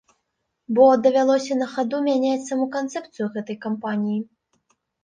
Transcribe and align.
Бо 0.77 0.85
давялося 1.05 1.53
на 1.61 1.67
хаду 1.75 2.01
мяняць 2.09 2.47
саму 2.49 2.65
канцэпцыю 2.81 3.33
гэтай 3.39 3.63
кампаніі. 3.69 4.19